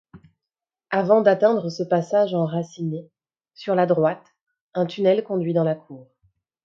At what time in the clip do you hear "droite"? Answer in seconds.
3.85-4.25